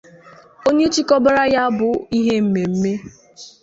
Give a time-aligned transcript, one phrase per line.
[0.67, 2.91] onye chịkọbara ya bụ ihe mmemme